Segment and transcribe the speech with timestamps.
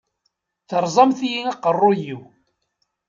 [0.69, 2.21] Teṛẓamt-iyi aqeṛṛuy-iw.